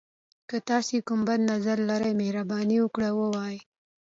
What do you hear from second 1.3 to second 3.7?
نظر لری، مهرباني وکړئ ووایئ.